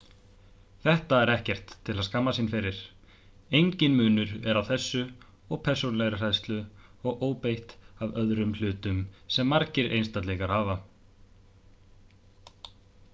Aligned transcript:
þetta 0.83 1.17
er 1.25 1.31
ekkert 1.33 1.73
til 1.89 1.93
að 2.03 2.07
skammast 2.07 2.39
sín 2.39 2.47
fyrir 2.53 2.79
engin 3.59 3.97
munur 3.99 4.33
er 4.53 4.59
á 4.61 4.63
þessu 4.71 5.03
og 5.57 5.61
persónulegri 5.69 6.19
hræðslu 6.23 6.57
og 7.11 7.23
óbeit 7.29 7.77
á 8.03 8.09
öðrum 8.25 8.57
hlutum 8.61 9.05
sem 9.39 9.53
margir 9.57 9.95
einstaklingar 10.01 10.57
hafa 10.59 10.79